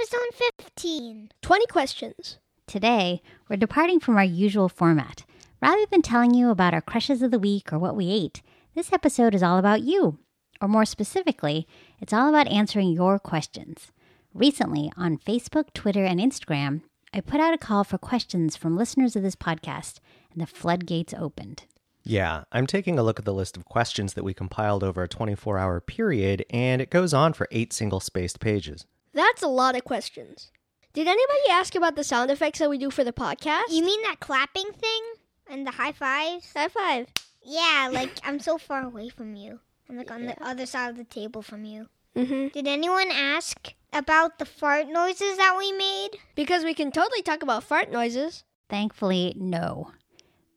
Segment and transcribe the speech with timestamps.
[0.00, 1.30] episode 15.
[1.42, 2.38] 20 questions.
[2.66, 5.26] Today, we're departing from our usual format.
[5.60, 8.40] Rather than telling you about our crushes of the week or what we ate,
[8.74, 10.18] this episode is all about you.
[10.58, 11.68] Or more specifically,
[12.00, 13.92] it's all about answering your questions.
[14.32, 16.80] Recently, on Facebook, Twitter, and Instagram,
[17.12, 19.98] I put out a call for questions from listeners of this podcast,
[20.32, 21.64] and the floodgates opened.
[22.04, 25.08] Yeah, I'm taking a look at the list of questions that we compiled over a
[25.08, 28.86] 24 hour period, and it goes on for eight single spaced pages.
[29.12, 30.50] That's a lot of questions.
[30.92, 33.70] Did anybody ask about the sound effects that we do for the podcast?
[33.70, 35.02] You mean that clapping thing?
[35.48, 36.52] And the high fives?
[36.54, 37.06] High five.
[37.42, 39.60] Yeah, like I'm so far away from you.
[39.88, 41.88] I'm like on the other side of the table from you.
[42.16, 42.48] Mm-hmm.
[42.48, 46.10] Did anyone ask about the fart noises that we made?
[46.34, 48.44] Because we can totally talk about fart noises.
[48.68, 49.92] Thankfully, no.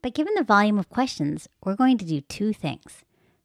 [0.02, 3.04] But given the volume of questions, we're going to do two things.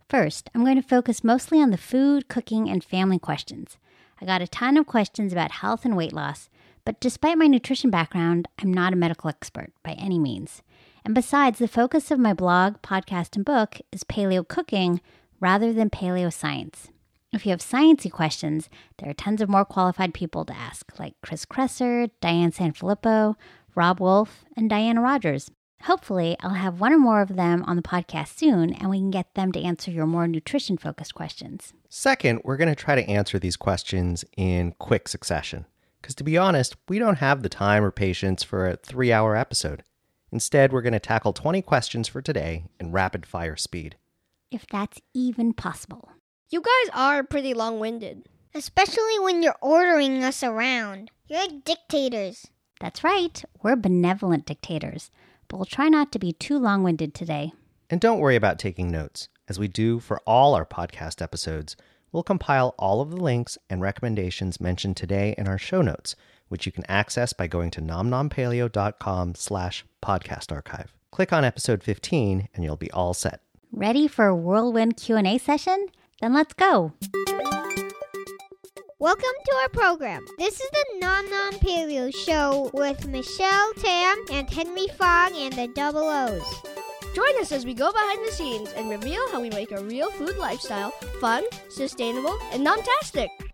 [0.08, 3.78] First, I'm going to focus mostly on the food, cooking, and family questions.
[4.20, 6.48] I got a ton of questions about health and weight loss,
[6.84, 10.62] but despite my nutrition background, I'm not a medical expert by any means.
[11.04, 15.00] And besides, the focus of my blog, podcast, and book is paleo cooking
[15.40, 16.88] rather than paleo science.
[17.32, 21.14] If you have sciencey questions, there are tons of more qualified people to ask, like
[21.22, 23.36] Chris Kresser, Diane Sanfilippo,
[23.74, 25.50] Robb Wolf, and Diana Rodgers.
[25.82, 29.10] Hopefully, I'll have one or more of them on the podcast soon, and we can
[29.10, 31.72] get them to answer your more nutrition focused questions.
[31.88, 35.66] Second, we're going to try to answer these questions in quick succession.
[36.00, 39.36] Because to be honest, we don't have the time or patience for a three hour
[39.36, 39.82] episode.
[40.30, 43.96] Instead, we're going to tackle 20 questions for today in rapid fire speed.
[44.50, 46.10] If that's even possible.
[46.50, 48.28] You guys are pretty long winded.
[48.54, 51.10] Especially when you're ordering us around.
[51.26, 52.46] You're like dictators.
[52.80, 55.10] That's right, we're benevolent dictators,
[55.48, 57.52] but we'll try not to be too long winded today.
[57.90, 59.28] And don't worry about taking notes.
[59.48, 61.74] As we do for all our podcast episodes,
[62.12, 66.14] we'll compile all of the links and recommendations mentioned today in our show notes,
[66.48, 70.94] which you can access by going to nomnompaleo.com slash podcast archive.
[71.10, 73.40] Click on episode 15 and you'll be all set.
[73.72, 75.86] Ready for a whirlwind Q&A session?
[76.20, 76.92] Then let's go.
[79.00, 80.26] Welcome to our program.
[80.38, 85.68] This is the Nom Nom Paleo Show with Michelle Tam and Henry Fong and the
[85.68, 86.42] Double O's.
[87.14, 90.10] Join us as we go behind the scenes and reveal how we make a real
[90.10, 93.47] food lifestyle fun, sustainable, and nom-tastic.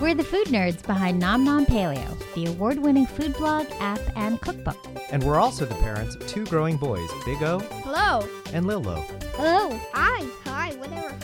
[0.00, 4.40] We're the food nerds behind Nom Nom Paleo, the award winning food blog, app, and
[4.40, 4.76] cookbook.
[5.10, 8.26] And we're also the parents of two growing boys, Big O Hello.
[8.52, 9.04] and Lil Lo.
[9.34, 9.78] Hello.
[9.92, 10.26] Hi.
[10.46, 10.72] Hi.
[10.76, 11.14] Whatever.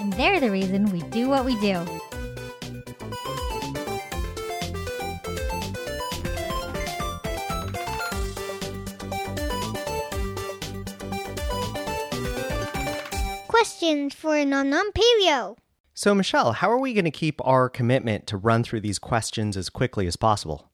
[0.00, 1.84] And they're the reason we do what we do.
[13.48, 15.56] Questions for Nom Nom Paleo.
[15.98, 19.56] So, Michelle, how are we going to keep our commitment to run through these questions
[19.56, 20.70] as quickly as possible?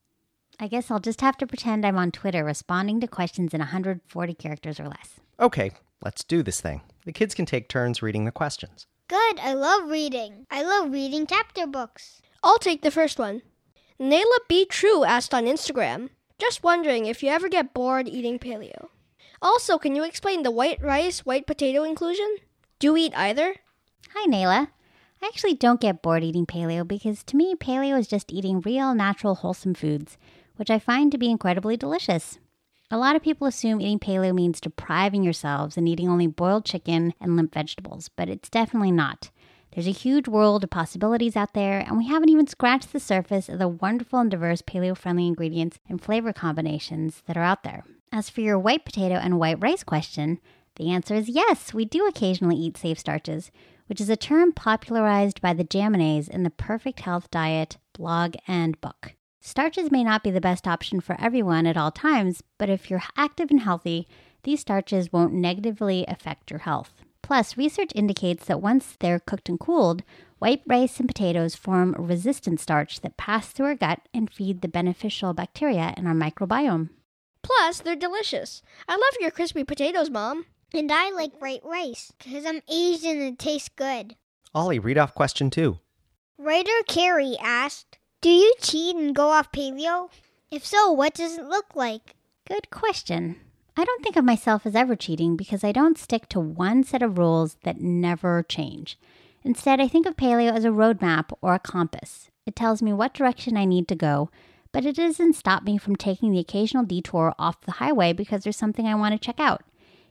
[0.61, 4.35] I guess I'll just have to pretend I'm on Twitter responding to questions in 140
[4.35, 5.21] characters or less.
[5.41, 5.71] Okay,
[6.03, 6.83] let's do this thing.
[7.07, 8.87] The kids can take turns reading the questions.
[9.09, 9.41] Good.
[9.41, 10.45] I love reading.
[10.51, 12.21] I love reading chapter books.
[12.43, 13.41] I'll take the first one.
[13.99, 14.67] Nayla B.
[14.67, 18.89] True asked on Instagram, just wondering if you ever get bored eating paleo.
[19.41, 22.37] Also, can you explain the white rice, white potato inclusion?
[22.79, 23.55] Do you eat either?
[24.13, 24.69] Hi, Nayla.
[25.25, 28.95] I actually don't get bored eating paleo because to me, paleo is just eating real,
[28.95, 30.19] natural, wholesome foods,
[30.57, 32.39] which I find to be incredibly delicious.
[32.91, 37.15] A lot of people assume eating paleo means depriving yourselves and eating only boiled chicken
[37.23, 39.31] and limp vegetables, but it's definitely not.
[39.73, 43.49] There's a huge world of possibilities out there, and we haven't even scratched the surface
[43.49, 47.83] of the wonderful and diverse paleo friendly ingredients and flavor combinations that are out there.
[48.13, 50.39] As for your white potato and white rice question,
[50.77, 53.51] the answer is yes, we do occasionally eat safe starches,
[53.87, 58.81] which is a term popularized by the Jaminets in the Perfect Health Diet blog and
[58.81, 59.15] book.
[59.41, 63.03] Starches may not be the best option for everyone at all times, but if you're
[63.17, 64.09] active and healthy,
[64.43, 67.03] these starches won't negatively affect your health.
[67.23, 70.03] Plus, research indicates that once they're cooked and cooled,
[70.39, 74.69] white rice and potatoes form resistant starch that pass through our gut and feed the
[74.69, 76.91] beneficial bacteria in our microbiome.
[77.43, 78.63] Plus, they're delicious.
[78.89, 80.47] I love your crispy potatoes, Mom.
[80.75, 84.17] And I like white rice because I'm Asian and it tastes good.
[84.53, 85.79] Ollie, read off question two.
[86.37, 90.11] Writer Carrie asked, Do you cheat and go off paleo?
[90.51, 92.17] If so, what does it look like?
[92.49, 93.37] Good question.
[93.77, 97.03] I don't think of myself as ever cheating because I don't stick to one set
[97.03, 98.99] of rules that never change.
[99.45, 102.31] Instead, I think of paleo as a roadmap or a compass.
[102.47, 104.29] It tells me what direction I need to go,
[104.73, 108.57] but it doesn't stop me from taking the occasional detour off the highway because there's
[108.57, 109.63] something I want to check out.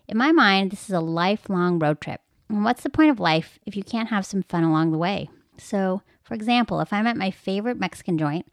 [0.08, 2.22] In my mind, this is a lifelong road trip.
[2.50, 5.30] And what's the point of life if you can't have some fun along the way?
[5.58, 8.48] So, For example, if I'm at my favorite Mexican joint,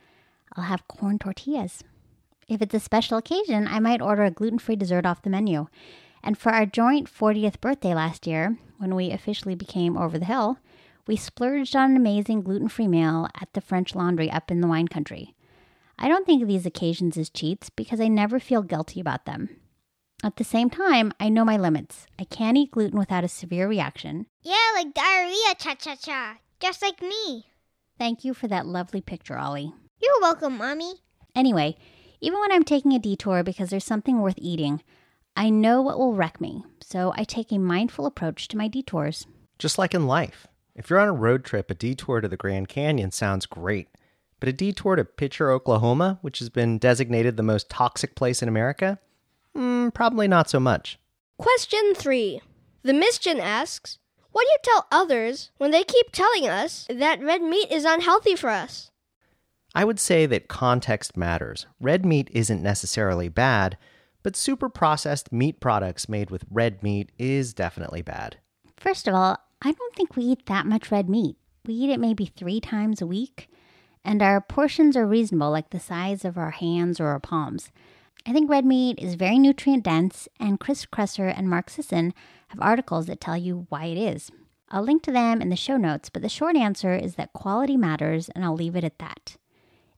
[0.54, 1.84] I'll have corn tortillas.
[2.48, 5.68] If it's a special occasion, I might order a gluten free dessert off the menu.
[6.22, 10.58] And for our joint 40th birthday last year, when we officially became Over the Hill,
[11.06, 14.68] we splurged on an amazing gluten free meal at the French Laundry up in the
[14.68, 15.34] wine country.
[15.98, 19.60] I don't think of these occasions as cheats because I never feel guilty about them.
[20.22, 22.06] At the same time, I know my limits.
[22.18, 24.26] I can't eat gluten without a severe reaction.
[24.42, 26.36] Yeah, like diarrhea, cha cha cha.
[26.60, 27.46] Just like me.
[27.98, 29.72] Thank you for that lovely picture, Ollie.
[30.00, 30.94] You're welcome, Mommy.
[31.34, 31.76] Anyway,
[32.20, 34.82] even when I'm taking a detour because there's something worth eating,
[35.36, 39.26] I know what will wreck me, so I take a mindful approach to my detours.
[39.58, 40.46] Just like in life.
[40.74, 43.88] If you're on a road trip, a detour to the Grand Canyon sounds great.
[44.38, 48.48] But a detour to Picher, Oklahoma, which has been designated the most toxic place in
[48.48, 48.98] America,
[49.60, 50.98] mm, probably not so much.
[51.38, 52.40] Question 3.
[52.82, 53.98] The Mischian asks,
[54.32, 58.34] What do you tell others when they keep telling us that red meat is unhealthy
[58.34, 58.90] for us?
[59.74, 61.66] I would say that context matters.
[61.80, 63.78] Red meat isn't necessarily bad,
[64.22, 68.38] but super processed meat products made with red meat is definitely bad.
[68.76, 71.36] First of all, I don't think we eat that much red meat.
[71.66, 73.48] We eat it maybe three times a week,
[74.04, 77.70] and our portions are reasonable, like the size of our hands or our palms.
[78.26, 82.12] I think red meat is very nutrient dense, and Chris Kresser and Mark Sisson
[82.48, 84.30] have articles that tell you why it is.
[84.70, 87.76] I'll link to them in the show notes, but the short answer is that quality
[87.76, 89.36] matters, and I'll leave it at that.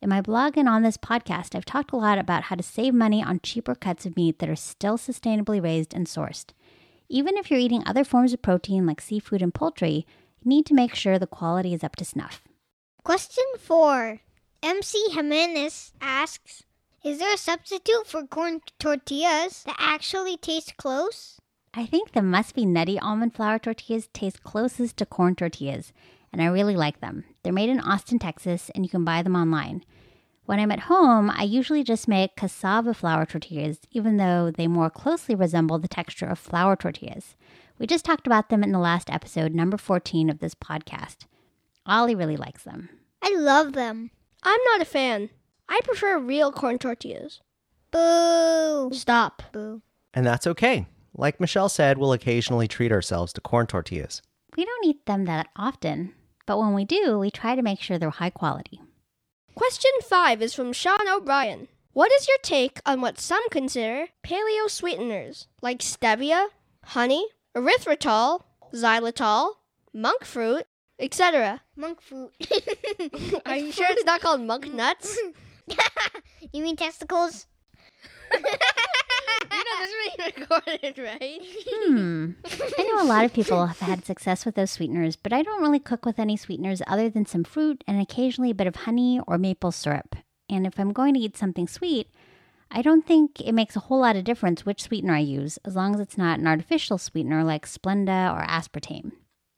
[0.00, 2.94] In my blog and on this podcast, I've talked a lot about how to save
[2.94, 6.46] money on cheaper cuts of meat that are still sustainably raised and sourced.
[7.08, 10.06] Even if you're eating other forms of protein like seafood and poultry,
[10.40, 12.42] you need to make sure the quality is up to snuff.
[13.04, 14.20] Question 4.
[14.62, 16.62] MC Jimenez asks
[17.04, 21.40] Is there a substitute for corn tortillas that actually taste close?
[21.74, 25.92] I think the must be nutty almond flour tortillas taste closest to corn tortillas,
[26.32, 27.24] and I really like them.
[27.42, 29.84] They're made in Austin, Texas, and you can buy them online.
[30.44, 34.88] When I'm at home, I usually just make cassava flour tortillas, even though they more
[34.88, 37.34] closely resemble the texture of flour tortillas.
[37.80, 41.26] We just talked about them in the last episode, number 14 of this podcast.
[41.84, 42.90] Ollie really likes them.
[43.20, 44.12] I love them.
[44.44, 45.30] I'm not a fan.
[45.72, 47.40] I prefer real corn tortillas.
[47.92, 48.90] Boo.
[48.92, 49.42] Stop.
[49.52, 49.80] Boo.
[50.12, 50.86] And that's okay.
[51.14, 54.20] Like Michelle said, we'll occasionally treat ourselves to corn tortillas.
[54.54, 56.12] We don't eat them that often,
[56.44, 58.82] but when we do, we try to make sure they're high quality.
[59.54, 61.68] Question 5 is from Sean O'Brien.
[61.94, 66.48] What is your take on what some consider paleo sweeteners like stevia,
[66.84, 67.26] honey,
[67.56, 68.42] erythritol,
[68.74, 69.52] xylitol,
[69.94, 70.66] monk fruit,
[70.98, 71.62] etc.?
[71.76, 72.34] Monk fruit.
[73.46, 75.18] Are you sure it's not called monk nuts?
[76.52, 77.46] you mean testicles?
[78.32, 81.40] you know this is being recorded, right?
[81.70, 82.30] Hmm.
[82.44, 85.62] I know a lot of people have had success with those sweeteners, but I don't
[85.62, 89.20] really cook with any sweeteners other than some fruit and occasionally a bit of honey
[89.26, 90.16] or maple syrup.
[90.48, 92.10] And if I'm going to eat something sweet,
[92.70, 95.76] I don't think it makes a whole lot of difference which sweetener I use, as
[95.76, 99.12] long as it's not an artificial sweetener like Splenda or aspartame.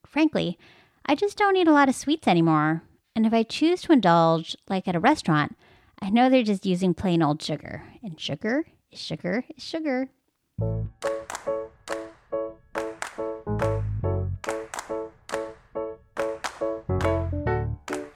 [0.04, 0.58] Frankly,
[1.06, 2.82] I just don't eat a lot of sweets anymore.
[3.14, 5.56] And if I choose to indulge, like at a restaurant,
[6.00, 7.84] I know they're just using plain old sugar.
[8.02, 10.10] And sugar is sugar is sugar.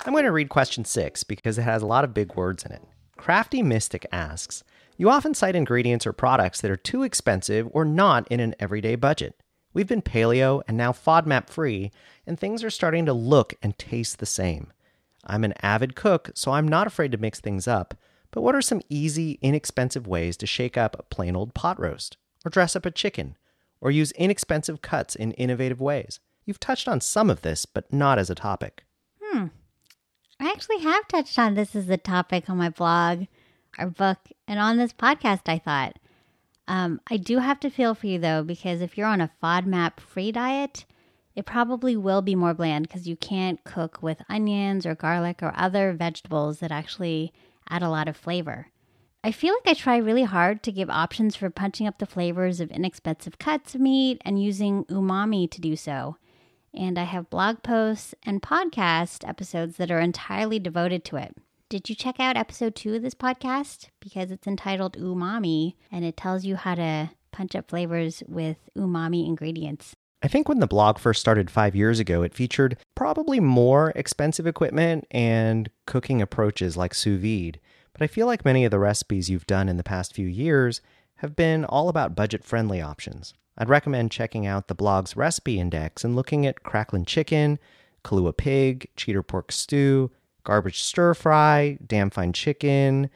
[0.05, 2.73] I'm going to read question six because it has a lot of big words in
[2.73, 2.83] it.
[3.17, 4.64] Crafty Mystic asks
[4.97, 8.97] You often cite ingredients or products that are too expensive or not in an everyday
[8.97, 9.38] budget.
[9.75, 11.91] We've been paleo and now FODMAP free,
[12.26, 14.73] and things are starting to look and taste the same.
[15.28, 17.94] I'm an avid cook, so I'm not afraid to mix things up.
[18.30, 22.16] But what are some easy, inexpensive ways to shake up a plain old pot roast,
[22.44, 23.37] or dress up a chicken,
[23.80, 26.20] or use inexpensive cuts in innovative ways?
[26.44, 28.85] You've touched on some of this, but not as a topic.
[29.23, 29.47] Hmm.
[30.40, 33.26] I actually have touched on this as a topic on my blog,
[33.78, 35.99] our book, and on this podcast, I thought.
[36.68, 40.00] Um, I do have to feel for you though, because if you're on a FODMAP
[40.00, 40.85] free diet,
[41.38, 45.52] it probably will be more bland because you can't cook with onions or garlic or
[45.54, 47.33] other vegetables that actually
[47.71, 48.66] add a lot of flavor.
[49.23, 52.59] I feel like I try really hard to give options for punching up the flavors
[52.59, 56.16] of inexpensive cuts of meat and using umami to do so.
[56.75, 61.37] And I have blog posts and podcast episodes that are entirely devoted to it.
[61.68, 63.90] Did you check out episode two of this podcast?
[64.00, 69.25] Because it's entitled Umami and it tells you how to punch up flavors with umami
[69.25, 69.95] ingredients.
[70.21, 74.47] I think when the blog first started five years ago, it featured probably more expensive
[74.47, 77.61] equipment and cooking approaches like sous vide.
[77.93, 80.81] But I feel like many of the recipes you've done in the past few years
[81.17, 83.35] have been all about budget friendly options.
[83.57, 87.59] I'd recommend checking out the blog's recipe index and looking at crackling chicken,
[88.05, 90.11] Kahlua pig, cheater pork stew,
[90.45, 93.11] garbage stir fry, damn fine chicken,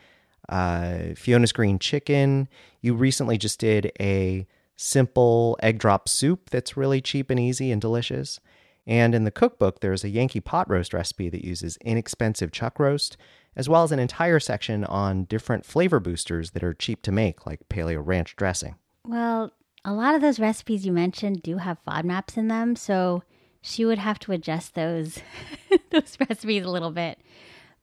[0.48, 2.48] uh, Fiona's green chicken.
[2.80, 7.80] You recently just did a simple egg drop soup that's really cheap and easy and
[7.80, 8.40] delicious.
[8.86, 13.16] And in the cookbook, there's a Yankee pot roast recipe that uses inexpensive chuck roast,
[13.54, 17.46] as well as an entire section on different flavor boosters that are cheap to make,
[17.46, 18.74] like paleo ranch dressing.
[19.06, 19.52] Well,
[19.84, 23.22] a lot of those recipes you mentioned do have FODMAPs in them, so
[23.60, 25.20] she would have to adjust those
[25.90, 27.18] those recipes a little bit.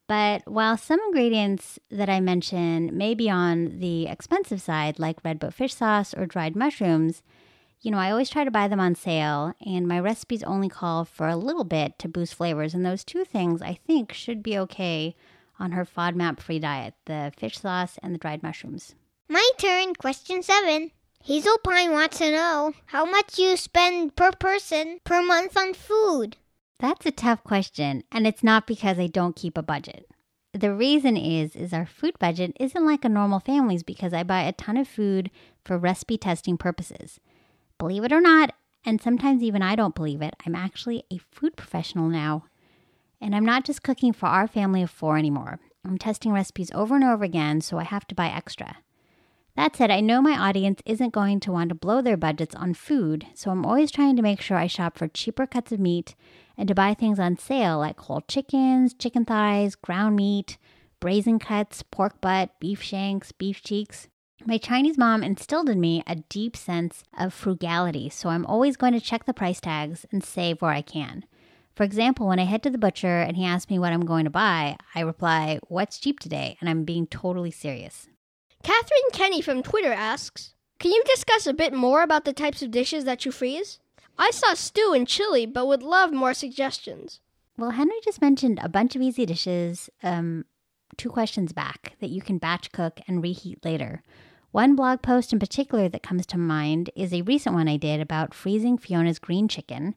[0.09, 5.37] But while some ingredients that I mention may be on the expensive side, like red
[5.37, 7.21] boat fish sauce or dried mushrooms,
[7.81, 11.05] you know, I always try to buy them on sale, and my recipes only call
[11.05, 12.73] for a little bit to boost flavors.
[12.73, 15.15] And those two things I think should be okay
[15.59, 18.95] on her FODMAP free diet the fish sauce and the dried mushrooms.
[19.29, 19.93] My turn.
[19.93, 20.89] Question seven.
[21.23, 26.35] Hazel Pine wants to know how much you spend per person per month on food.
[26.79, 30.09] That's a tough question, and it's not because I don't keep a budget.
[30.53, 34.43] The reason is is our food budget isn't like a normal family's because I buy
[34.43, 35.29] a ton of food
[35.65, 37.19] for recipe testing purposes.
[37.77, 38.55] Believe it or not,
[38.85, 42.45] and sometimes even I don't believe it, I'm actually a food professional now.
[43.21, 45.59] And I'm not just cooking for our family of 4 anymore.
[45.85, 48.77] I'm testing recipes over and over again, so I have to buy extra.
[49.55, 52.73] That said, I know my audience isn't going to want to blow their budgets on
[52.73, 56.15] food, so I'm always trying to make sure I shop for cheaper cuts of meat
[56.59, 60.57] and to buy things on sale like whole chickens, chicken thighs, ground meat,
[60.99, 64.09] brazen cuts, pork butt, beef shanks, beef cheeks.
[64.45, 68.91] My Chinese mom instilled in me a deep sense of frugality, so I'm always going
[68.91, 71.23] to check the price tags and save where I can.
[71.75, 74.25] For example, when I head to the butcher and he asks me what I'm going
[74.25, 76.57] to buy, I reply, What's cheap today?
[76.59, 78.09] And I'm being totally serious.
[78.63, 82.71] Catherine Kenny from Twitter asks Can you discuss a bit more about the types of
[82.71, 83.79] dishes that you freeze?
[84.19, 87.21] I saw stew and chili, but would love more suggestions.
[87.57, 90.43] Well, Henry just mentioned a bunch of easy dishes um,
[90.97, 94.03] two questions back that you can batch cook and reheat later.
[94.51, 98.01] One blog post in particular that comes to mind is a recent one I did
[98.01, 99.95] about freezing Fiona's green chicken,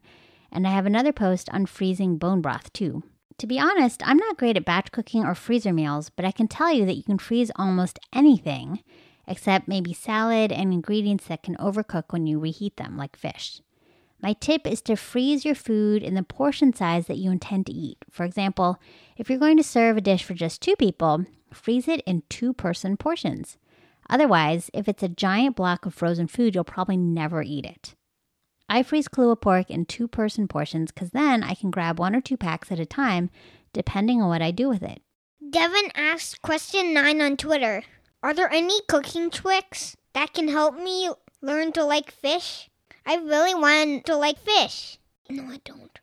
[0.51, 3.03] and I have another post on freezing bone broth too.
[3.39, 6.47] To be honest, I'm not great at batch cooking or freezer meals, but I can
[6.47, 8.83] tell you that you can freeze almost anything
[9.27, 13.61] except maybe salad and ingredients that can overcook when you reheat them, like fish.
[14.23, 17.73] My tip is to freeze your food in the portion size that you intend to
[17.73, 17.97] eat.
[18.09, 18.79] For example,
[19.17, 22.53] if you're going to serve a dish for just two people, freeze it in two
[22.53, 23.57] person portions.
[24.09, 27.95] Otherwise, if it's a giant block of frozen food, you'll probably never eat it.
[28.69, 32.21] I freeze Kahlua pork in two person portions because then I can grab one or
[32.21, 33.29] two packs at a time,
[33.73, 35.01] depending on what I do with it.
[35.49, 37.83] Devin asked question nine on Twitter
[38.23, 41.11] Are there any cooking tricks that can help me
[41.41, 42.69] learn to like fish?
[43.05, 44.97] I really want to like fish.
[45.29, 45.99] No, I don't.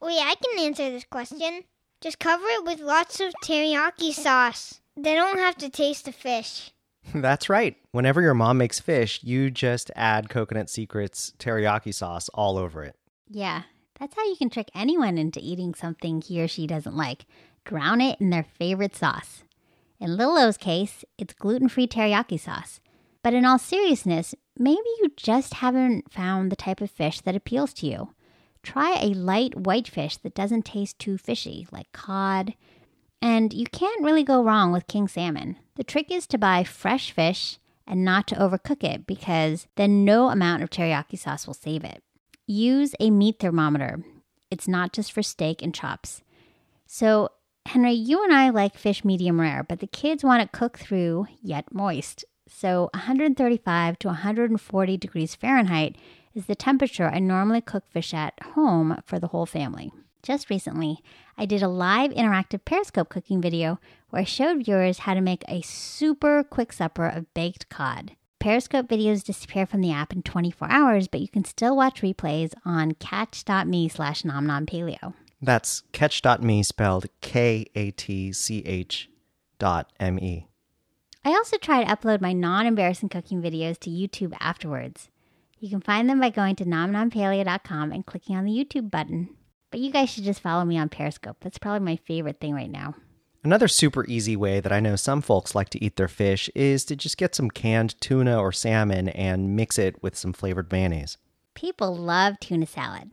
[0.00, 1.64] Oh, Wait, I can answer this question.
[2.00, 4.80] Just cover it with lots of teriyaki sauce.
[4.96, 6.72] They don't have to taste the fish.
[7.14, 7.76] That's right.
[7.92, 12.96] Whenever your mom makes fish, you just add Coconut Secrets teriyaki sauce all over it.
[13.28, 13.62] Yeah,
[13.98, 17.26] that's how you can trick anyone into eating something he or she doesn't like.
[17.64, 19.44] Drown it in their favorite sauce.
[19.98, 22.80] In Lil O's case, it's gluten free teriyaki sauce.
[23.22, 27.72] But in all seriousness, maybe you just haven't found the type of fish that appeals
[27.74, 28.14] to you.
[28.62, 32.54] Try a light white fish that doesn't taste too fishy, like cod.
[33.20, 35.56] And you can't really go wrong with king salmon.
[35.76, 40.28] The trick is to buy fresh fish and not to overcook it because then no
[40.30, 42.02] amount of teriyaki sauce will save it.
[42.46, 44.02] Use a meat thermometer.
[44.50, 46.22] It's not just for steak and chops.
[46.86, 47.30] So,
[47.66, 51.26] Henry, you and I like fish medium rare, but the kids want it cooked through
[51.42, 52.24] yet moist.
[52.46, 55.96] So, 135 to 140 degrees Fahrenheit
[56.34, 59.92] is the temperature I normally cook fish at home for the whole family.
[60.22, 61.02] Just recently,
[61.36, 63.78] I did a live interactive Periscope cooking video
[64.10, 68.12] where I showed viewers how to make a super quick supper of baked cod.
[68.38, 72.52] Periscope videos disappear from the app in 24 hours, but you can still watch replays
[72.64, 75.14] on katch.me slash nomnompaleo.
[75.40, 79.10] That's katch.me spelled K A T C H
[79.58, 80.48] dot M E.
[81.26, 85.08] I also try to upload my non embarrassing cooking videos to YouTube afterwards.
[85.58, 89.30] You can find them by going to nomnompaleo.com and clicking on the YouTube button.
[89.70, 91.38] But you guys should just follow me on Periscope.
[91.40, 92.94] That's probably my favorite thing right now.
[93.42, 96.84] Another super easy way that I know some folks like to eat their fish is
[96.86, 101.16] to just get some canned tuna or salmon and mix it with some flavored mayonnaise.
[101.54, 103.10] People love tuna salad.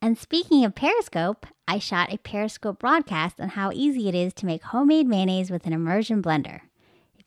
[0.00, 4.46] And speaking of Periscope, I shot a Periscope broadcast on how easy it is to
[4.46, 6.60] make homemade mayonnaise with an immersion blender.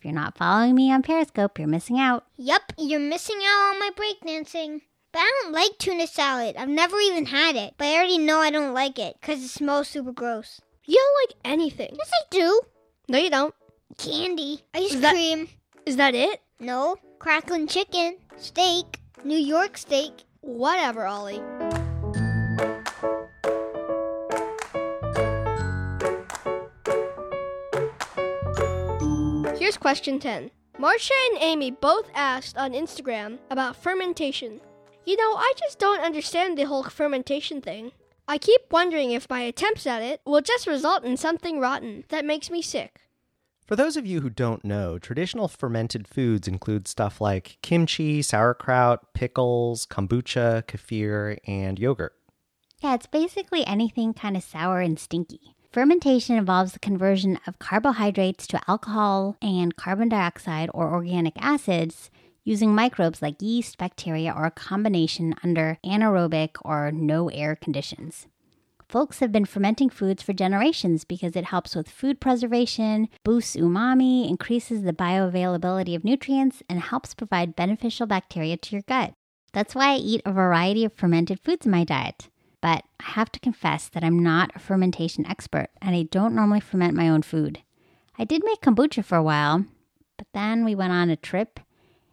[0.04, 2.26] If you're not following me on Periscope, you're missing out.
[2.36, 4.82] Yup, you're missing out on my breakdancing.
[5.14, 6.58] But I don't like tuna salad.
[6.58, 7.76] I've never even had it.
[7.78, 10.60] But I already know I don't like it because it smells super gross.
[10.84, 11.96] You don't like anything.
[11.98, 12.62] Yes, I do.
[13.08, 13.56] No, you don't.
[13.98, 15.48] Candy, ice Is that- cream.
[15.86, 16.42] Is that it?
[16.60, 20.12] No, crackling chicken, steak, New York steak.
[20.42, 21.40] Whatever, Ollie.
[29.84, 30.50] Question 10.
[30.80, 34.62] Marcia and Amy both asked on Instagram about fermentation.
[35.06, 37.92] You know, I just don't understand the whole fermentation thing.
[38.26, 42.24] I keep wondering if my attempts at it will just result in something rotten that
[42.24, 43.02] makes me sick.
[43.68, 49.14] For those of you who don't know, traditional fermented foods include stuff like kimchi, sauerkraut,
[49.14, 52.14] pickles, kombucha, kefir, and yogurt.
[52.82, 55.56] Yeah, it's basically anything kind of sour and stinky.
[55.74, 62.12] Fermentation involves the conversion of carbohydrates to alcohol and carbon dioxide or organic acids
[62.44, 68.28] using microbes like yeast, bacteria, or a combination under anaerobic or no air conditions.
[68.88, 74.30] Folks have been fermenting foods for generations because it helps with food preservation, boosts umami,
[74.30, 79.14] increases the bioavailability of nutrients, and helps provide beneficial bacteria to your gut.
[79.54, 82.30] That's why I eat a variety of fermented foods in my diet.
[82.64, 86.62] But I have to confess that I'm not a fermentation expert and I don't normally
[86.62, 87.60] ferment my own food.
[88.18, 89.66] I did make kombucha for a while,
[90.18, 91.60] but then we went on a trip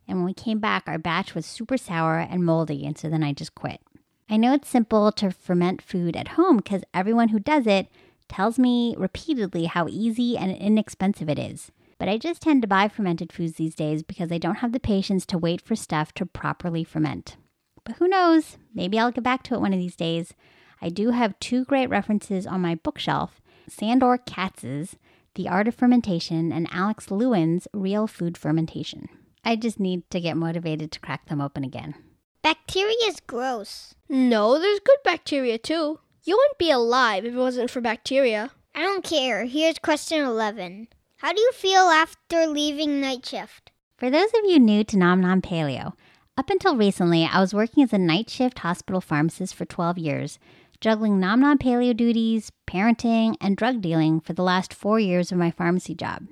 [0.08, 3.22] and when we came back, our batch was super sour and moldy, and so then
[3.22, 3.80] I just quit.
[4.28, 7.86] I know it's simple to ferment food at home because everyone who does it
[8.28, 11.70] tells me repeatedly how easy and inexpensive it is.
[11.98, 14.80] But I just tend to buy fermented foods these days because I don't have the
[14.80, 17.36] patience to wait for stuff to properly ferment.
[17.84, 18.56] But who knows?
[18.74, 20.34] Maybe I'll get back to it one of these days.
[20.82, 24.96] I do have two great references on my bookshelf Sandor Katz's
[25.34, 29.08] The Art of Fermentation and Alex Lewin's Real Food Fermentation.
[29.44, 31.94] I just need to get motivated to crack them open again.
[32.42, 33.94] Bacteria is gross.
[34.08, 36.00] No, there's good bacteria too.
[36.22, 38.50] You wouldn't be alive if it wasn't for bacteria.
[38.74, 39.44] I don't care.
[39.44, 40.88] Here's question 11.
[41.16, 43.72] How do you feel after leaving night shift?
[43.96, 45.92] For those of you new to Nom Nom Paleo,
[46.40, 50.38] up until recently, I was working as a night shift hospital pharmacist for 12 years,
[50.80, 55.36] juggling Nom Nom Paleo duties, parenting, and drug dealing for the last four years of
[55.36, 56.28] my pharmacy job.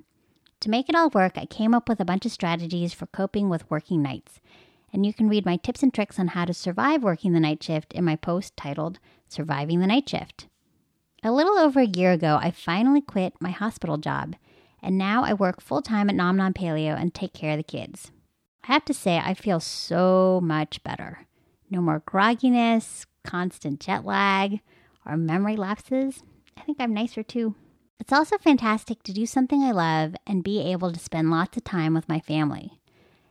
[0.61, 3.51] To make it all work, I came up with a bunch of strategies for coping
[3.51, 4.41] with working nights.
[4.95, 7.63] And you can read my tips and tricks on how to survive working the night
[7.63, 10.47] shift in my post titled Surviving the Night Shift.
[11.23, 14.37] A little over a year ago, I finally quit my hospital job,
[14.83, 17.63] and now I work full time at Nom Nom Paleo and take care of the
[17.63, 18.11] kids.
[18.69, 21.27] I have to say, I feel so much better.
[21.71, 24.61] No more grogginess, constant jet lag,
[25.07, 26.23] or memory lapses.
[26.55, 27.55] I think I'm nicer too.
[27.99, 31.65] It's also fantastic to do something I love and be able to spend lots of
[31.65, 32.79] time with my family.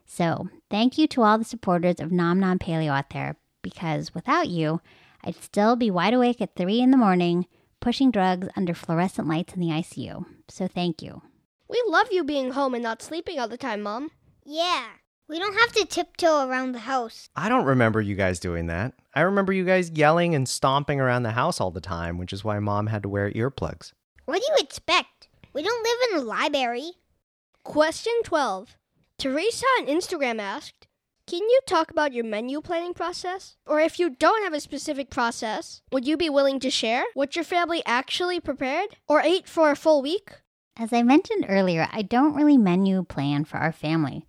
[0.08, 4.48] So, thank you to all the supporters of Nom Nom Paleo out there because without
[4.48, 4.82] you,
[5.24, 7.46] I'd still be wide awake at 3 in the morning
[7.80, 10.26] pushing drugs under fluorescent lights in the ICU.
[10.50, 11.22] So, thank you.
[11.70, 14.10] We love you being home and not sleeping all the time, Mom.
[14.44, 14.88] Yeah,
[15.28, 17.30] we don't have to tiptoe around the house.
[17.36, 18.94] I don't remember you guys doing that.
[19.14, 22.44] I remember you guys yelling and stomping around the house all the time, which is
[22.44, 23.92] why mom had to wear earplugs.
[24.26, 25.28] What do you expect?
[25.54, 26.92] We don't live in a library.
[27.64, 28.78] Question 12.
[29.18, 30.88] Teresa on Instagram asked,
[31.26, 33.58] Can you talk about your menu planning process?
[33.66, 37.36] Or if you don't have a specific process, would you be willing to share what
[37.36, 40.32] your family actually prepared or ate for a full week?
[40.78, 44.28] As I mentioned earlier, I don't really menu plan for our family,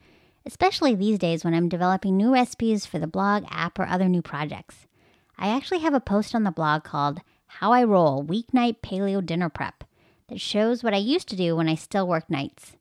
[0.48, 4.22] especially these days when I'm developing new recipes for the blog, app, or other new
[4.22, 4.86] projects.
[5.38, 9.50] I actually have a post on the blog called How I Roll Weeknight Paleo Dinner
[9.50, 9.84] Prep
[10.28, 12.76] that shows what I used to do when I still worked nights.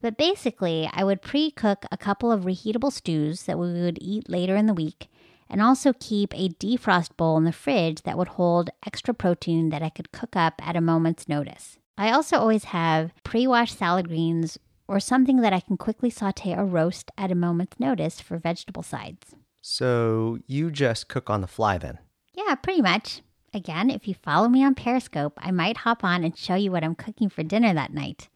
[0.00, 4.30] But basically, I would pre cook a couple of reheatable stews that we would eat
[4.30, 5.08] later in the week,
[5.50, 9.82] and also keep a defrost bowl in the fridge that would hold extra protein that
[9.82, 11.78] I could cook up at a moment's notice.
[11.96, 14.56] I also always have pre washed salad greens
[14.88, 18.82] or something that I can quickly saute or roast at a moment's notice for vegetable
[18.82, 19.36] sides.
[19.60, 21.98] So you just cook on the fly then?
[22.34, 23.20] Yeah, pretty much.
[23.52, 26.84] Again, if you follow me on Periscope, I might hop on and show you what
[26.84, 28.28] I'm cooking for dinner that night.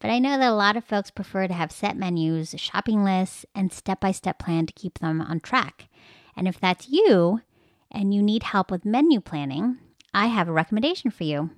[0.00, 3.44] But I know that a lot of folks prefer to have set menus, shopping lists,
[3.54, 5.88] and step by step plan to keep them on track.
[6.36, 7.42] And if that's you
[7.90, 9.78] and you need help with menu planning,
[10.14, 11.50] I have a recommendation for you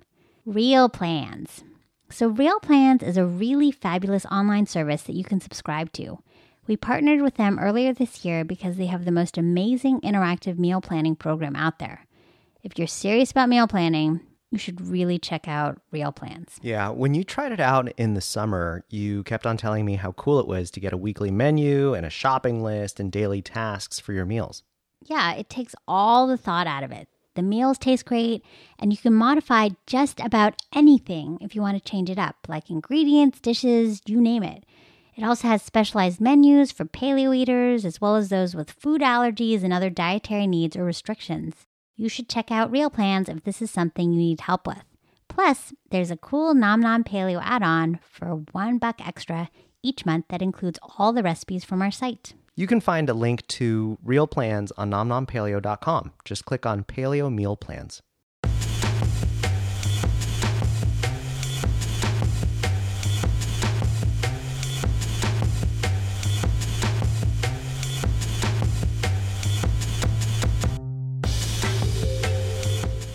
[0.45, 1.63] Real Plans.
[2.11, 6.19] So, Real Plans is a really fabulous online service that you can subscribe to.
[6.67, 10.81] We partnered with them earlier this year because they have the most amazing interactive meal
[10.81, 12.05] planning program out there.
[12.63, 14.21] If you're serious about meal planning,
[14.51, 16.59] you should really check out Real Plans.
[16.61, 20.11] Yeah, when you tried it out in the summer, you kept on telling me how
[20.11, 23.99] cool it was to get a weekly menu and a shopping list and daily tasks
[23.99, 24.63] for your meals.
[25.05, 27.07] Yeah, it takes all the thought out of it.
[27.35, 28.43] The meals taste great,
[28.77, 32.69] and you can modify just about anything if you want to change it up, like
[32.69, 34.65] ingredients, dishes, you name it.
[35.15, 39.63] It also has specialized menus for paleo eaters, as well as those with food allergies
[39.63, 41.67] and other dietary needs or restrictions.
[41.95, 44.83] You should check out Real Plans if this is something you need help with.
[45.27, 49.49] Plus, there's a cool Nom Nom Paleo add on for one buck extra
[49.83, 52.33] each month that includes all the recipes from our site.
[52.53, 56.11] You can find a link to real plans on nomnompaleo.com.
[56.25, 58.01] Just click on Paleo Meal Plans.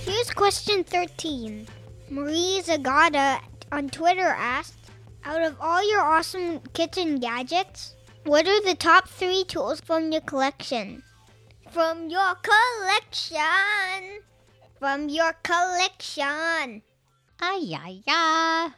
[0.07, 1.69] Here's question 13.
[2.09, 4.91] Marie Zagata on Twitter asked
[5.27, 7.96] Out of all your awesome kitchen gadgets,
[8.27, 11.03] what are the top three tools from your collection?
[11.71, 14.21] From your collection!
[14.81, 16.83] From your collection!
[17.41, 18.71] Ay, ay, ay.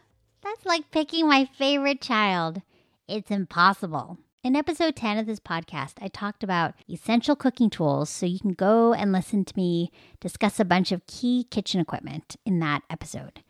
[0.43, 2.61] That's like picking my favorite child.
[3.09, 4.19] It's impossible.
[4.45, 8.53] In episode 10 of this podcast, I talked about essential cooking tools, so you can
[8.53, 13.43] go and listen to me discuss a bunch of key kitchen equipment in that episode.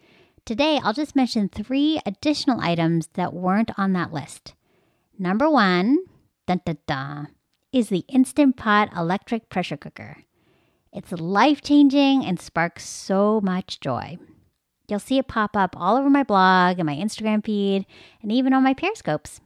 [0.45, 4.55] Today, I'll just mention three additional items that weren't on that list.
[5.21, 5.99] Number one,
[6.47, 7.29] dun, dun, dun,
[7.73, 10.19] is the Instant Pot electric pressure cooker.
[10.93, 14.19] It's life changing and sparks so much joy.
[14.89, 17.85] You'll see it pop up all over my blog and my Instagram feed,
[18.23, 19.41] and even on my Periscopes.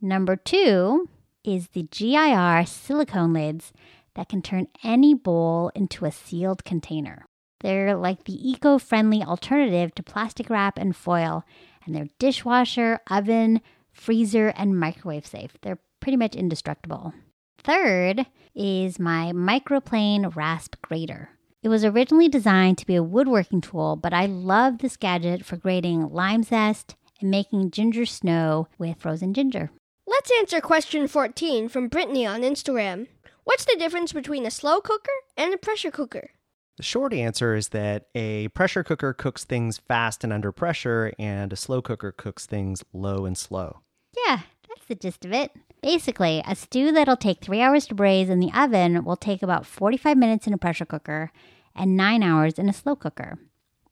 [0.00, 1.10] Number two
[1.44, 3.72] is the GIR silicone lids
[4.14, 7.26] that can turn any bowl into a sealed container.
[7.60, 11.44] They're like the eco friendly alternative to plastic wrap and foil,
[11.84, 13.60] and they're dishwasher, oven,
[13.98, 15.52] freezer, and microwave safe.
[15.62, 17.12] They're pretty much indestructible.
[17.58, 21.30] Third is my microplane rasp grater.
[21.62, 25.56] It was originally designed to be a woodworking tool, but I love this gadget for
[25.56, 29.70] grating lime zest and making ginger snow with frozen ginger.
[30.06, 33.08] Let's answer question 14 from Brittany on Instagram.
[33.44, 36.30] What's the difference between a slow cooker and a pressure cooker?
[36.76, 41.52] The short answer is that a pressure cooker cooks things fast and under pressure, and
[41.52, 43.80] a slow cooker cooks things low and slow.
[44.26, 45.52] Yeah, that's the gist of it.
[45.82, 49.66] Basically, a stew that'll take three hours to braise in the oven will take about
[49.66, 51.30] 45 minutes in a pressure cooker
[51.74, 53.38] and nine hours in a slow cooker.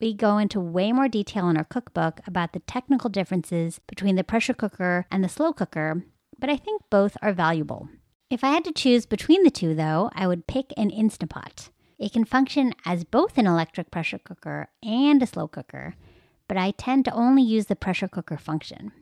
[0.00, 4.24] We go into way more detail in our cookbook about the technical differences between the
[4.24, 6.02] pressure cooker and the slow cooker,
[6.38, 7.88] but I think both are valuable.
[8.28, 11.70] If I had to choose between the two, though, I would pick an Instapot.
[11.98, 15.94] It can function as both an electric pressure cooker and a slow cooker,
[16.48, 18.92] but I tend to only use the pressure cooker function.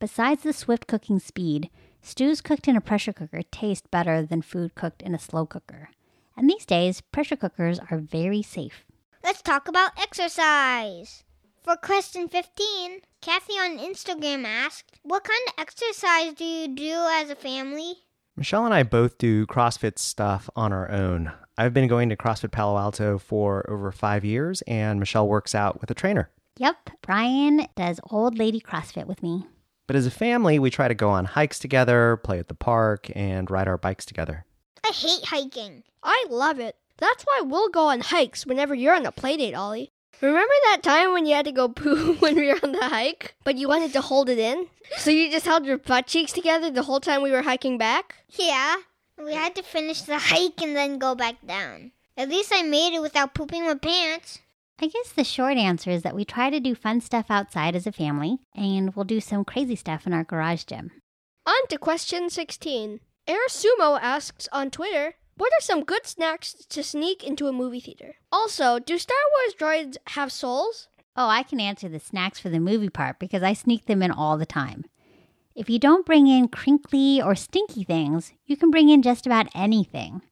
[0.00, 1.68] Besides the swift cooking speed,
[2.00, 5.90] stews cooked in a pressure cooker taste better than food cooked in a slow cooker.
[6.38, 8.86] And these days, pressure cookers are very safe.
[9.22, 11.24] Let's talk about exercise.
[11.62, 17.28] For question 15, Kathy on Instagram asked, What kind of exercise do you do as
[17.28, 17.96] a family?
[18.34, 21.30] Michelle and I both do CrossFit stuff on our own.
[21.58, 25.82] I've been going to CrossFit Palo Alto for over five years, and Michelle works out
[25.82, 26.30] with a trainer.
[26.56, 29.44] Yep, Brian does old lady CrossFit with me.
[29.90, 33.10] But as a family, we try to go on hikes together, play at the park,
[33.16, 34.44] and ride our bikes together.
[34.84, 35.82] I hate hiking.
[36.00, 36.76] I love it.
[36.98, 39.90] That's why we'll go on hikes whenever you're on a playdate, Ollie.
[40.20, 43.34] Remember that time when you had to go poo when we were on the hike,
[43.42, 44.68] but you wanted to hold it in?
[44.96, 48.14] So you just held your butt cheeks together the whole time we were hiking back?
[48.28, 48.76] Yeah,
[49.18, 51.90] we had to finish the hike and then go back down.
[52.16, 54.38] At least I made it without pooping my pants.
[54.82, 57.86] I guess the short answer is that we try to do fun stuff outside as
[57.86, 60.90] a family, and we'll do some crazy stuff in our garage gym.
[61.46, 63.00] On to question 16.
[63.28, 68.14] Airsumo asks on Twitter, what are some good snacks to sneak into a movie theater?
[68.32, 70.88] Also, do Star Wars droids have souls?
[71.14, 74.10] Oh, I can answer the snacks for the movie part because I sneak them in
[74.10, 74.84] all the time.
[75.54, 79.48] If you don't bring in crinkly or stinky things, you can bring in just about
[79.54, 80.22] anything.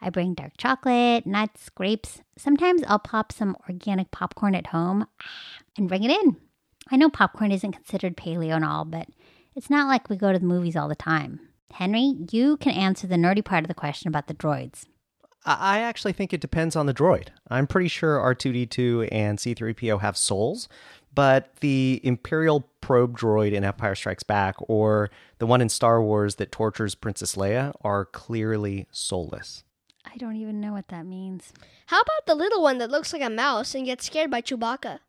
[0.00, 2.22] I bring dark chocolate, nuts, grapes.
[2.36, 5.06] Sometimes I'll pop some organic popcorn at home
[5.76, 6.36] and bring it in.
[6.90, 9.08] I know popcorn isn't considered paleo and all, but
[9.54, 11.40] it's not like we go to the movies all the time.
[11.72, 14.86] Henry, you can answer the nerdy part of the question about the droids.
[15.44, 17.28] I actually think it depends on the droid.
[17.48, 20.68] I'm pretty sure R2D2 and C3PO have souls,
[21.14, 26.34] but the Imperial probe droid in Empire Strikes Back or the one in Star Wars
[26.36, 29.64] that tortures Princess Leia are clearly soulless.
[30.04, 31.52] I don't even know what that means.
[31.86, 35.00] How about the little one that looks like a mouse and gets scared by Chewbacca?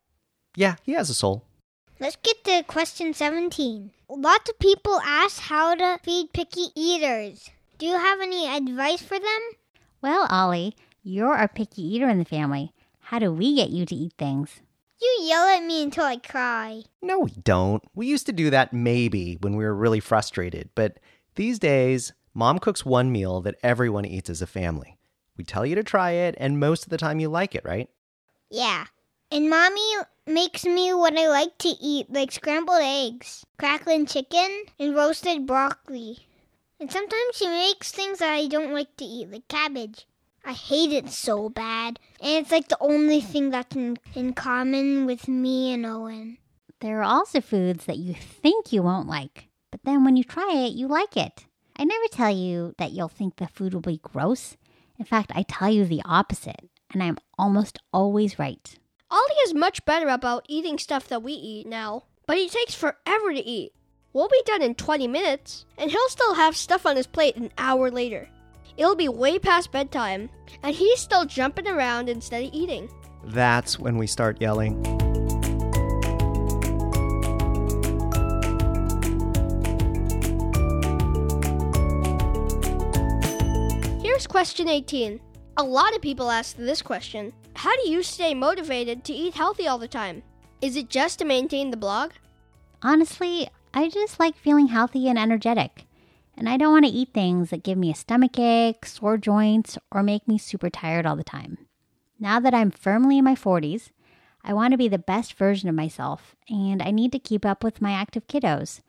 [0.56, 1.44] Yeah, he has a soul.
[1.98, 3.92] Let's get to question 17.
[4.08, 7.48] Lots of people ask how to feed picky eaters.
[7.78, 9.40] Do you have any advice for them?
[10.02, 12.72] Well, Ollie, you're our picky eater in the family.
[13.00, 14.60] How do we get you to eat things?
[15.00, 16.82] You yell at me until I cry.
[17.00, 17.82] No, we don't.
[17.94, 20.98] We used to do that maybe when we were really frustrated, but
[21.34, 24.98] these days, mom cooks one meal that everyone eats as a family.
[25.36, 27.88] We tell you to try it, and most of the time you like it, right?
[28.50, 28.86] Yeah.
[29.30, 29.80] And mommy
[30.26, 36.18] makes me what I like to eat, like scrambled eggs, crackling chicken, and roasted broccoli.
[36.78, 40.06] And sometimes she makes things that I don't like to eat, like cabbage.
[40.44, 41.98] I hate it so bad.
[42.20, 46.38] And it's like the only thing that's in, in common with me and Owen.
[46.80, 50.52] There are also foods that you think you won't like, but then when you try
[50.52, 51.46] it, you like it.
[51.82, 54.56] I never tell you that you'll think the food will be gross.
[55.00, 58.78] In fact, I tell you the opposite, and I'm almost always right.
[59.10, 63.34] Ollie is much better about eating stuff that we eat now, but he takes forever
[63.34, 63.72] to eat.
[64.12, 67.50] We'll be done in 20 minutes, and he'll still have stuff on his plate an
[67.58, 68.28] hour later.
[68.76, 70.30] It'll be way past bedtime,
[70.62, 72.88] and he's still jumping around instead of eating.
[73.24, 75.11] That's when we start yelling.
[84.32, 85.20] Question 18.
[85.58, 89.68] A lot of people ask this question How do you stay motivated to eat healthy
[89.68, 90.22] all the time?
[90.62, 92.12] Is it just to maintain the blog?
[92.80, 95.84] Honestly, I just like feeling healthy and energetic.
[96.34, 99.76] And I don't want to eat things that give me a stomach ache, sore joints,
[99.90, 101.58] or make me super tired all the time.
[102.18, 103.90] Now that I'm firmly in my 40s,
[104.42, 107.62] I want to be the best version of myself, and I need to keep up
[107.62, 108.80] with my active kiddos.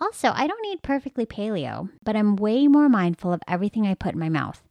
[0.00, 4.14] Also, I don't eat perfectly paleo, but I'm way more mindful of everything I put
[4.14, 4.62] in my mouth.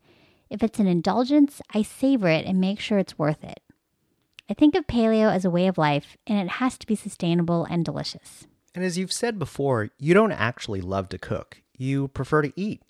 [0.49, 3.61] If it's an indulgence, I savor it and make sure it's worth it.
[4.49, 7.65] I think of paleo as a way of life, and it has to be sustainable
[7.65, 8.47] and delicious.
[8.73, 11.61] And as you've said before, you don't actually love to cook.
[11.77, 12.81] You prefer to eat.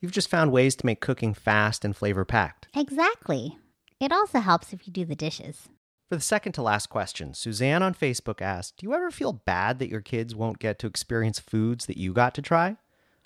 [0.00, 2.68] You've just found ways to make cooking fast and flavor packed.
[2.76, 3.58] Exactly.
[4.00, 5.68] It also helps if you do the dishes.
[6.08, 9.78] For the second to last question, Suzanne on Facebook asked Do you ever feel bad
[9.78, 12.76] that your kids won't get to experience foods that you got to try?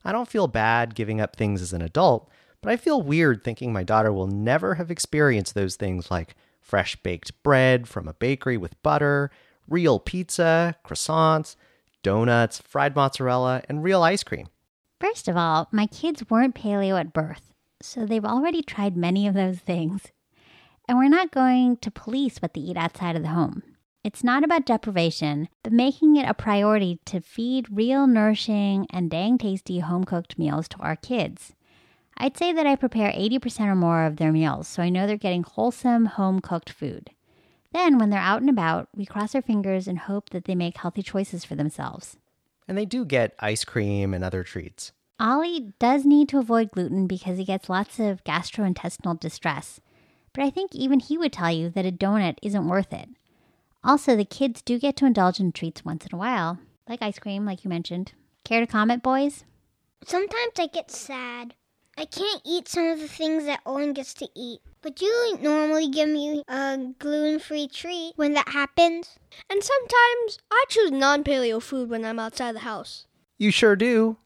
[0.04, 2.28] I don't feel bad giving up things as an adult,
[2.62, 6.96] but I feel weird thinking my daughter will never have experienced those things like fresh
[6.96, 9.30] baked bread from a bakery with butter,
[9.68, 11.56] real pizza, croissants,
[12.02, 14.46] donuts, fried mozzarella, and real ice cream.
[15.00, 19.34] First of all, my kids weren't paleo at birth, so they've already tried many of
[19.34, 20.06] those things.
[20.88, 23.62] And we're not going to police what they eat outside of the home.
[24.04, 29.38] It's not about deprivation, but making it a priority to feed real, nourishing, and dang
[29.38, 31.54] tasty home cooked meals to our kids.
[32.16, 35.16] I'd say that I prepare 80% or more of their meals, so I know they're
[35.16, 37.10] getting wholesome, home cooked food.
[37.72, 40.76] Then, when they're out and about, we cross our fingers and hope that they make
[40.76, 42.18] healthy choices for themselves.
[42.68, 44.92] And they do get ice cream and other treats.
[45.18, 49.80] Ollie does need to avoid gluten because he gets lots of gastrointestinal distress,
[50.32, 53.08] but I think even he would tell you that a donut isn't worth it.
[53.84, 57.18] Also, the kids do get to indulge in treats once in a while, like ice
[57.18, 58.12] cream, like you mentioned.
[58.44, 59.44] Care to comment, boys?
[60.04, 61.54] Sometimes I get sad.
[61.96, 64.60] I can't eat some of the things that Owen gets to eat.
[64.80, 69.18] But you normally give me a gluten free treat when that happens.
[69.48, 73.06] And sometimes I choose non paleo food when I'm outside the house.
[73.38, 74.16] You sure do.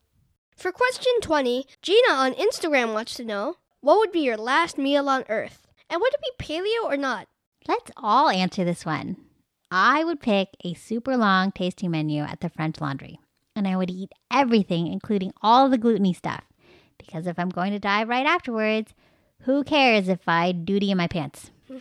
[0.57, 5.09] For question 20, Gina on Instagram wants to know what would be your last meal
[5.09, 5.67] on Earth?
[5.91, 7.29] And would it be paleo or not?
[7.69, 9.17] Let's all answer this one.
[9.71, 13.19] I would pick a super long tasting menu at the French Laundry,
[13.55, 16.45] and I would eat everything, including all the gluteny stuff.
[16.99, 18.93] Because if I'm going to die right afterwards,
[19.43, 21.51] who cares if I duty in my pants?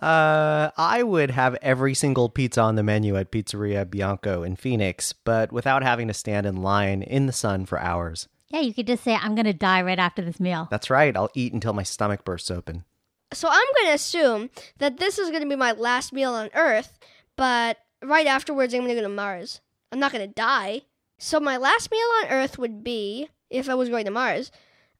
[0.00, 5.14] Uh, I would have every single pizza on the menu at Pizzeria Bianco in Phoenix,
[5.14, 8.28] but without having to stand in line in the sun for hours.
[8.48, 10.68] Yeah, you could just say, I'm going to die right after this meal.
[10.70, 12.84] That's right, I'll eat until my stomach bursts open.
[13.32, 16.50] So I'm going to assume that this is going to be my last meal on
[16.54, 16.98] Earth,
[17.36, 19.62] but right afterwards I'm going to go to Mars.
[19.90, 20.82] I'm not going to die.
[21.18, 24.50] So my last meal on Earth would be, if I was going to Mars,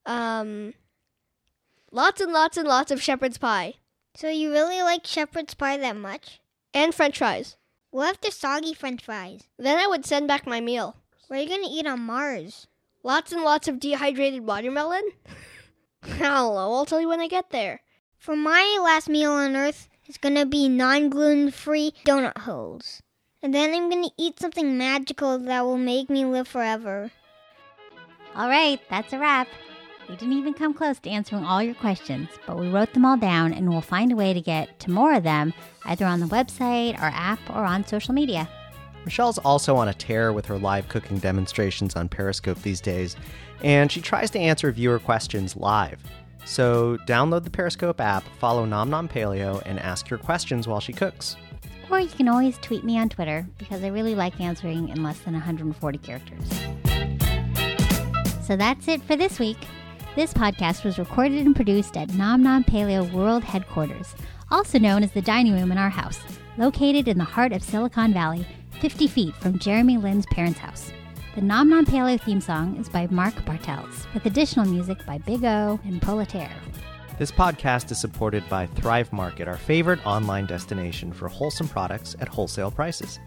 [0.06, 0.72] um,
[1.90, 3.74] lots and lots and lots of shepherd's pie
[4.14, 6.40] So you really like shepherd's pie that much?
[6.72, 7.56] and French fries.
[7.90, 9.44] What if they're soggy french fries?
[9.58, 10.96] Then I would send back my meal.
[11.28, 12.66] What are you gonna eat on Mars?
[13.02, 15.02] Lots and lots of dehydrated watermelon.
[16.02, 16.72] I don't know.
[16.74, 17.80] I'll tell you when I get there.
[18.18, 23.02] For my last meal on Earth, it's gonna be non gluten free donut holes.
[23.46, 27.12] And then I'm gonna eat something magical that will make me live forever.
[28.34, 29.46] All right, that's a wrap.
[30.08, 33.16] We didn't even come close to answering all your questions, but we wrote them all
[33.16, 35.54] down and we'll find a way to get to more of them
[35.84, 38.48] either on the website, our app, or on social media.
[39.04, 43.14] Michelle's also on a tear with her live cooking demonstrations on Periscope these days,
[43.62, 46.02] and she tries to answer viewer questions live.
[46.44, 50.92] So download the Periscope app, follow Nom Nom Paleo, and ask your questions while she
[50.92, 51.36] cooks.
[51.90, 55.18] Or you can always tweet me on Twitter because I really like answering in less
[55.20, 56.44] than 140 characters.
[58.44, 59.58] So that's it for this week.
[60.14, 64.14] This podcast was recorded and produced at Nom Nom Paleo World Headquarters,
[64.50, 66.18] also known as the dining room in our house,
[66.56, 68.46] located in the heart of Silicon Valley,
[68.80, 70.90] 50 feet from Jeremy Lin's parents' house.
[71.34, 75.44] The Nom Nom Paleo theme song is by Mark Bartels, with additional music by Big
[75.44, 76.50] O and Proletaire.
[77.18, 82.28] This podcast is supported by Thrive Market, our favorite online destination for wholesome products at
[82.28, 83.18] wholesale prices.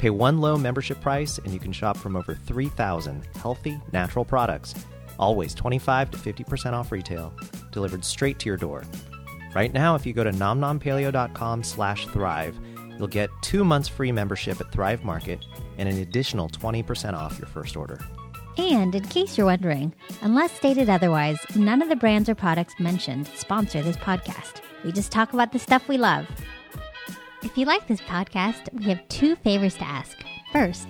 [0.00, 4.74] Pay one low membership price and you can shop from over 3,000 healthy, natural products,
[5.16, 7.32] always 25 to 50% off retail,
[7.70, 8.82] delivered straight to your door.
[9.54, 12.58] Right now, if you go to nomnompaleo.com slash thrive,
[12.98, 15.38] you'll get two months free membership at Thrive Market
[15.78, 18.00] and an additional 20% off your first order.
[18.58, 23.26] And in case you're wondering, unless stated otherwise, none of the brands or products mentioned
[23.28, 24.60] sponsor this podcast.
[24.84, 26.26] We just talk about the stuff we love.
[27.42, 30.18] If you like this podcast, we have two favors to ask.
[30.52, 30.88] First,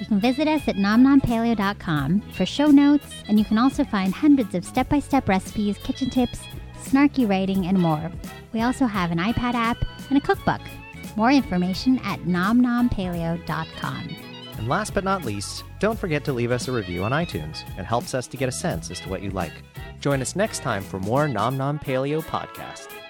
[0.00, 4.54] you can visit us at nomnompaleo.com for show notes, and you can also find hundreds
[4.54, 6.40] of step by step recipes, kitchen tips,
[6.82, 8.10] snarky writing, and more.
[8.52, 10.60] We also have an iPad app and a cookbook.
[11.16, 14.16] More information at nomnompaleo.com.
[14.62, 17.68] And last but not least, don't forget to leave us a review on iTunes.
[17.76, 19.50] It helps us to get a sense as to what you like.
[19.98, 23.01] Join us next time for more Nom Nom Paleo podcast.